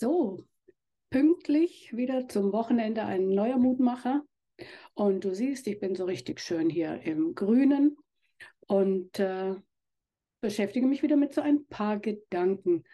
[0.00, 0.44] So,
[1.10, 4.22] pünktlich wieder zum Wochenende ein neuer Mutmacher.
[4.94, 7.96] Und du siehst, ich bin so richtig schön hier im Grünen
[8.68, 9.56] und äh,
[10.40, 12.84] beschäftige mich wieder mit so ein paar Gedanken.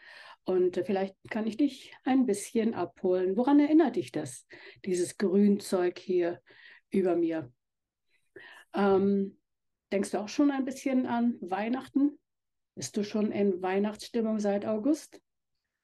[0.45, 3.37] Und äh, vielleicht kann ich dich ein bisschen abholen.
[3.37, 4.47] Woran erinnert dich das,
[4.87, 6.41] dieses Grünzeug hier
[6.89, 7.53] über mir?
[8.73, 9.39] Ähm,
[9.93, 12.19] denkst du auch schon ein bisschen an Weihnachten?
[12.75, 15.21] Bist du schon in Weihnachtsstimmung seit August?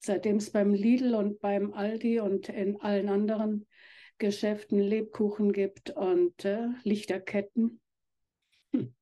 [0.02, 3.66] Seitdem es beim Lidl und beim Aldi und in allen anderen
[4.16, 7.80] Geschäften Lebkuchen gibt und äh, Lichterketten.
[8.72, 8.94] Hm.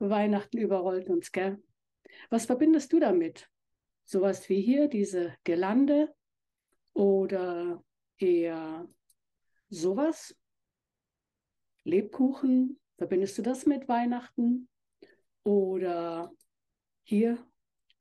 [0.00, 1.62] Weihnachten überrollt uns, gell?
[2.30, 3.48] Was verbindest du damit?
[4.04, 6.12] Sowas wie hier, diese Gelande
[6.92, 7.84] oder
[8.18, 8.88] eher
[9.68, 10.36] sowas?
[11.84, 14.68] Lebkuchen, verbindest du das mit Weihnachten?
[15.44, 16.32] Oder
[17.04, 17.38] hier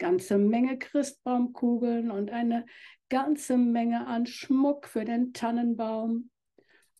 [0.03, 2.65] ganze Menge Christbaumkugeln und eine
[3.07, 6.29] ganze Menge an Schmuck für den Tannenbaum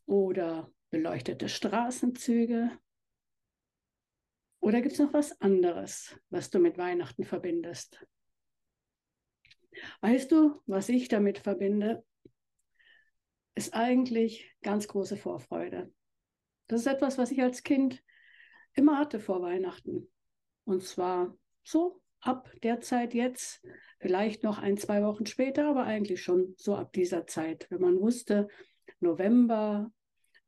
[0.06, 2.72] oder beleuchtete Straßenzüge.
[4.62, 8.08] Oder gibt es noch was anderes, was du mit Weihnachten verbindest?
[10.00, 12.06] Weißt du, was ich damit verbinde?
[13.54, 15.94] Ist eigentlich ganz große Vorfreude.
[16.67, 18.02] Das ist etwas, was ich als Kind
[18.76, 20.10] immer hatte vor Weihnachten.
[20.64, 23.62] Und zwar so ab der Zeit jetzt,
[24.00, 28.00] vielleicht noch ein, zwei Wochen später, aber eigentlich schon so ab dieser Zeit, wenn man
[28.00, 28.48] wusste,
[29.00, 29.92] November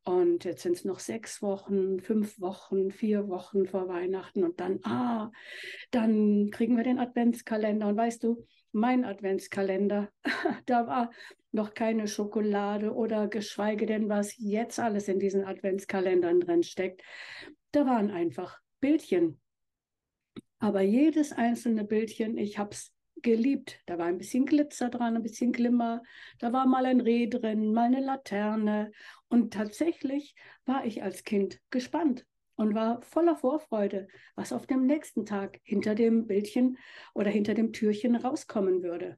[0.03, 4.79] und jetzt sind es noch sechs Wochen, fünf Wochen, vier Wochen vor Weihnachten und dann,
[4.83, 5.31] ah,
[5.89, 10.09] dann kriegen wir den Adventskalender und weißt du, mein Adventskalender,
[10.67, 11.11] da war
[11.51, 17.01] noch keine Schokolade oder geschweige denn, was jetzt alles in diesen Adventskalendern drin steckt.
[17.71, 19.39] Da waren einfach Bildchen
[20.59, 23.79] aber jedes einzelne Bildchen, ich habe es geliebt.
[23.87, 26.03] Da war ein bisschen Glitzer dran, ein bisschen Glimmer.
[26.39, 28.91] Da war mal ein Reh drin, mal eine Laterne.
[29.27, 30.35] Und tatsächlich
[30.65, 32.25] war ich als Kind gespannt
[32.55, 36.77] und war voller Vorfreude, was auf dem nächsten Tag hinter dem Bildchen
[37.13, 39.17] oder hinter dem Türchen rauskommen würde.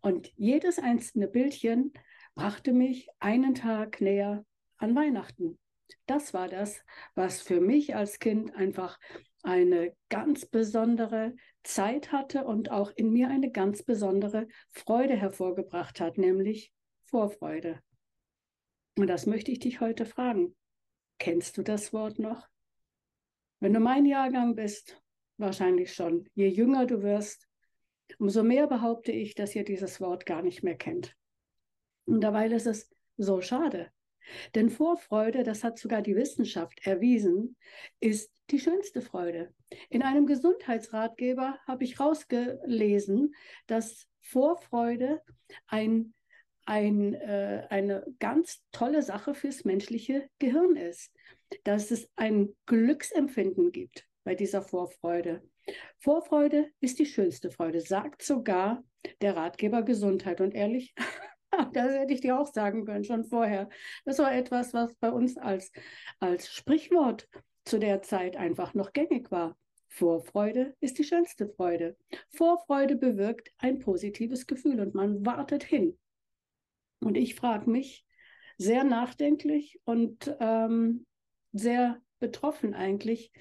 [0.00, 1.92] Und jedes einzelne Bildchen
[2.34, 4.44] brachte mich einen Tag näher
[4.78, 5.58] an Weihnachten.
[6.06, 8.98] Das war das, was für mich als Kind einfach
[9.42, 16.18] eine ganz besondere Zeit hatte und auch in mir eine ganz besondere Freude hervorgebracht hat,
[16.18, 16.72] nämlich
[17.04, 17.80] Vorfreude.
[18.98, 20.54] Und das möchte ich dich heute fragen.
[21.18, 22.48] Kennst du das Wort noch?
[23.60, 25.00] Wenn du mein Jahrgang bist,
[25.38, 26.28] wahrscheinlich schon.
[26.34, 27.48] Je jünger du wirst,
[28.18, 31.14] umso mehr behaupte ich, dass ihr dieses Wort gar nicht mehr kennt.
[32.04, 33.90] Und dabei ist es so schade,
[34.54, 37.56] denn Vorfreude, das hat sogar die Wissenschaft erwiesen,
[38.00, 39.52] ist die schönste Freude.
[39.88, 43.34] In einem Gesundheitsratgeber habe ich rausgelesen,
[43.66, 45.22] dass Vorfreude
[45.66, 46.14] ein,
[46.64, 51.10] ein, äh, eine ganz tolle Sache fürs menschliche Gehirn ist,
[51.64, 55.42] dass es ein Glücksempfinden gibt bei dieser Vorfreude.
[55.98, 58.82] Vorfreude ist die schönste Freude, sagt sogar
[59.20, 60.40] der Ratgeber Gesundheit.
[60.40, 60.94] Und ehrlich,
[61.72, 63.68] Das hätte ich dir auch sagen können, schon vorher.
[64.04, 65.70] Das war etwas, was bei uns als,
[66.20, 67.28] als Sprichwort
[67.64, 69.56] zu der Zeit einfach noch gängig war.
[69.88, 71.96] Vorfreude ist die schönste Freude.
[72.30, 75.98] Vorfreude bewirkt ein positives Gefühl und man wartet hin.
[77.00, 78.06] Und ich frage mich
[78.56, 81.04] sehr nachdenklich und ähm,
[81.52, 83.32] sehr betroffen eigentlich,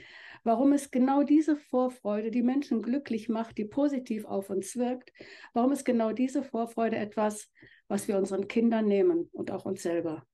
[0.44, 5.12] warum es genau diese Vorfreude die Menschen glücklich macht, die positiv auf uns wirkt,
[5.54, 7.50] warum es genau diese Vorfreude etwas,
[7.92, 10.26] was wir unseren Kindern nehmen und auch uns selber.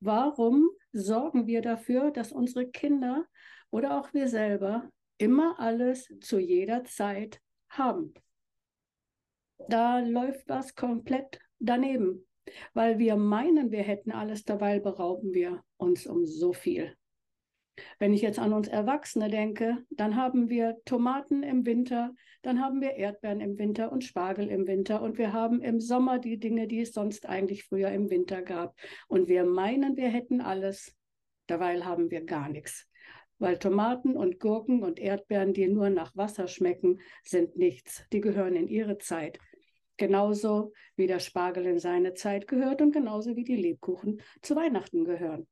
[0.00, 3.26] Warum sorgen wir dafür, dass unsere Kinder
[3.68, 4.88] oder auch wir selber
[5.18, 8.14] immer alles zu jeder Zeit haben?
[9.68, 12.26] Da läuft was komplett daneben,
[12.72, 16.96] weil wir meinen, wir hätten alles, dabei berauben wir uns um so viel.
[17.98, 22.80] Wenn ich jetzt an uns Erwachsene denke, dann haben wir Tomaten im Winter, dann haben
[22.80, 26.66] wir Erdbeeren im Winter und Spargel im Winter und wir haben im Sommer die Dinge,
[26.66, 28.74] die es sonst eigentlich früher im Winter gab.
[29.08, 30.94] Und wir meinen, wir hätten alles,
[31.46, 32.88] dabei haben wir gar nichts.
[33.38, 38.04] Weil Tomaten und Gurken und Erdbeeren, die nur nach Wasser schmecken, sind nichts.
[38.12, 39.38] Die gehören in ihre Zeit.
[39.96, 45.04] Genauso wie der Spargel in seine Zeit gehört und genauso wie die Lebkuchen zu Weihnachten
[45.04, 45.46] gehören.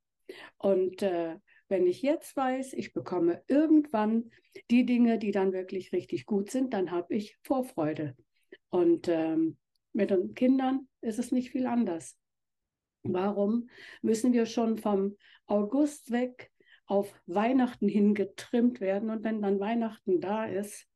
[0.58, 1.36] Und äh,
[1.70, 4.30] wenn ich jetzt weiß, ich bekomme irgendwann
[4.70, 8.16] die Dinge, die dann wirklich richtig gut sind, dann habe ich Vorfreude.
[8.70, 9.56] Und ähm,
[9.92, 12.18] mit den Kindern ist es nicht viel anders.
[13.02, 13.70] Warum
[14.02, 16.50] müssen wir schon vom August weg
[16.86, 19.08] auf Weihnachten hin getrimmt werden?
[19.08, 20.86] Und wenn dann Weihnachten da ist,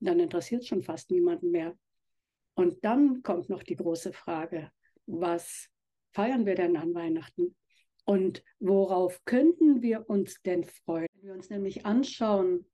[0.00, 1.76] dann interessiert es schon fast niemanden mehr.
[2.54, 4.70] Und dann kommt noch die große Frage,
[5.06, 5.68] was
[6.12, 7.56] feiern wir denn an Weihnachten?
[8.06, 11.08] Und worauf könnten wir uns denn freuen?
[11.14, 12.64] Wenn wir uns nämlich anschauen,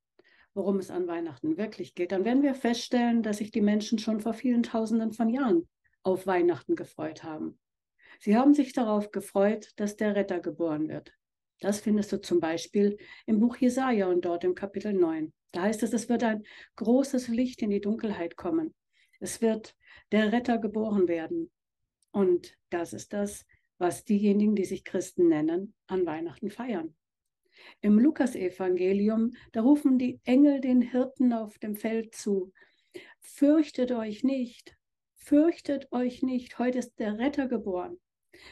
[0.52, 4.20] worum es an Weihnachten wirklich geht, dann werden wir feststellen, dass sich die Menschen schon
[4.20, 5.66] vor vielen Tausenden von Jahren
[6.02, 7.58] auf Weihnachten gefreut haben.
[8.20, 11.14] Sie haben sich darauf gefreut, dass der Retter geboren wird.
[11.60, 15.32] Das findest du zum Beispiel im Buch Jesaja und dort im Kapitel 9.
[15.52, 16.42] Da heißt es, es wird ein
[16.76, 18.74] großes Licht in die Dunkelheit kommen.
[19.18, 19.74] Es wird
[20.10, 21.50] der Retter geboren werden.
[22.10, 23.46] Und das ist das,
[23.78, 26.94] was diejenigen, die sich Christen nennen, an Weihnachten feiern.
[27.80, 32.52] Im Lukasevangelium, da rufen die Engel den Hirten auf dem Feld zu,
[33.20, 34.76] fürchtet euch nicht,
[35.14, 37.98] fürchtet euch nicht, heute ist der Retter geboren.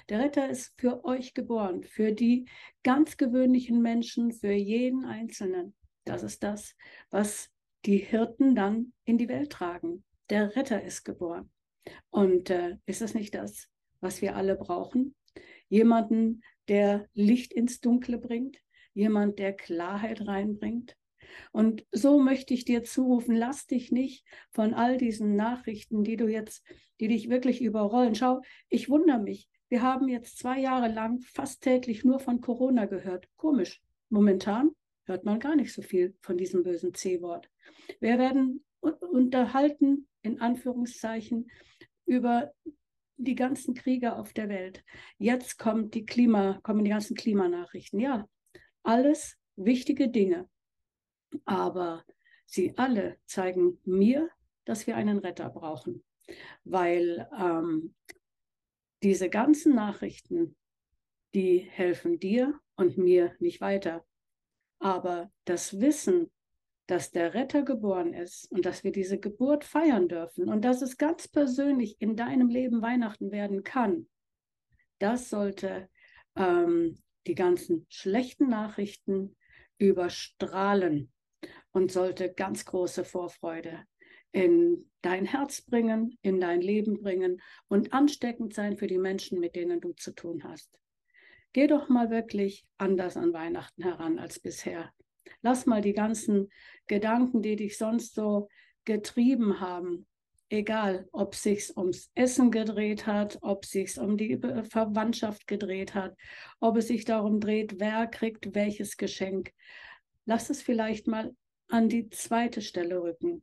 [0.08, 2.46] Der Retter ist für euch geboren, für die
[2.82, 5.75] ganz gewöhnlichen Menschen, für jeden Einzelnen.
[6.05, 6.76] Das ist das,
[7.11, 7.50] was
[7.87, 10.05] die Hirten dann in die Welt tragen.
[10.28, 11.50] Der Retter ist geboren.
[12.11, 13.69] Und äh, ist es nicht das,
[14.00, 15.14] was wir alle brauchen?
[15.69, 18.58] Jemanden, der Licht ins Dunkle bringt,
[18.94, 20.97] jemand, der Klarheit reinbringt.
[21.52, 26.26] Und so möchte ich dir zurufen, lass dich nicht von all diesen Nachrichten, die du
[26.26, 26.64] jetzt,
[26.99, 28.14] die dich wirklich überrollen.
[28.14, 29.49] Schau, ich wundere mich.
[29.69, 33.29] Wir haben jetzt zwei Jahre lang fast täglich nur von Corona gehört.
[33.37, 33.81] Komisch.
[34.08, 34.70] Momentan
[35.05, 37.49] hört man gar nicht so viel von diesem bösen C-Wort.
[38.00, 41.50] Wir werden unterhalten, in Anführungszeichen,
[42.06, 42.52] über
[43.25, 44.84] die ganzen Kriege auf der Welt.
[45.19, 48.00] Jetzt kommt die Klima, kommen die ganzen Klimanachrichten.
[48.00, 48.28] Ja,
[48.82, 50.49] alles wichtige Dinge.
[51.44, 52.05] Aber
[52.46, 54.28] sie alle zeigen mir,
[54.64, 56.02] dass wir einen Retter brauchen.
[56.64, 57.94] Weil ähm,
[59.02, 60.56] diese ganzen Nachrichten,
[61.34, 64.05] die helfen dir und mir nicht weiter.
[64.78, 66.31] Aber das Wissen,
[66.90, 70.98] dass der Retter geboren ist und dass wir diese Geburt feiern dürfen und dass es
[70.98, 74.08] ganz persönlich in deinem Leben Weihnachten werden kann,
[74.98, 75.88] das sollte
[76.34, 79.37] ähm, die ganzen schlechten Nachrichten
[79.78, 81.12] überstrahlen
[81.70, 83.84] und sollte ganz große Vorfreude
[84.32, 89.54] in dein Herz bringen, in dein Leben bringen und ansteckend sein für die Menschen, mit
[89.54, 90.78] denen du zu tun hast.
[91.52, 94.92] Geh doch mal wirklich anders an Weihnachten heran als bisher.
[95.42, 96.50] Lass mal die ganzen
[96.87, 98.48] Gedanken, die dich sonst so
[98.84, 100.06] getrieben haben,
[100.48, 104.38] egal ob es sich ums Essen gedreht hat, ob es sich um die
[104.69, 106.16] Verwandtschaft gedreht hat,
[106.58, 109.52] ob es sich darum dreht, wer kriegt welches Geschenk.
[110.26, 111.34] Lass es vielleicht mal
[111.69, 113.42] an die zweite Stelle rücken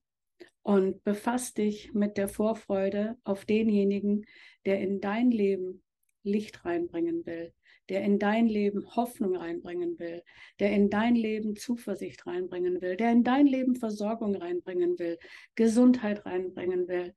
[0.62, 4.26] und befass dich mit der Vorfreude auf denjenigen,
[4.66, 5.82] der in dein Leben
[6.24, 7.54] Licht reinbringen will,
[7.90, 10.24] der in dein Leben Hoffnung reinbringen will,
[10.60, 15.18] der in dein Leben Zuversicht reinbringen will, der in dein Leben Versorgung reinbringen will,
[15.56, 17.14] Gesundheit reinbringen will.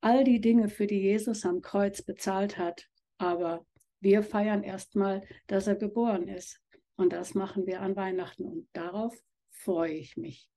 [0.00, 2.86] All die Dinge, für die Jesus am Kreuz bezahlt hat.
[3.18, 3.66] Aber
[4.00, 6.60] wir feiern erstmal, dass er geboren ist.
[6.96, 8.44] Und das machen wir an Weihnachten.
[8.44, 9.16] Und darauf
[9.50, 10.48] freue ich mich.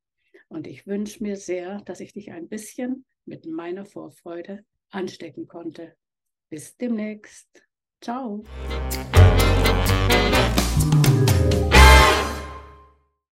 [0.48, 5.96] Und ich wünsche mir sehr, dass ich dich ein bisschen mit meiner Vorfreude anstecken konnte.
[6.50, 7.64] Bis demnächst.
[8.02, 8.44] Ciao.
[9.90, 11.69] うん。